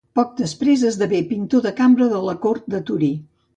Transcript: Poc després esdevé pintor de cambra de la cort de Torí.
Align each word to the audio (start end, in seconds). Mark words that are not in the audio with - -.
Poc 0.19 0.29
després 0.37 0.85
esdevé 0.91 1.19
pintor 1.33 1.63
de 1.67 1.73
cambra 1.83 2.09
de 2.17 2.25
la 2.31 2.37
cort 2.49 2.67
de 2.77 2.83
Torí. 2.91 3.15